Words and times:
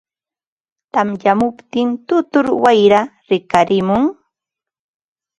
tamyamuptin 0.93 1.89
tutur 2.07 2.45
wayraa 2.63 3.07
rikarimun. 3.29 4.03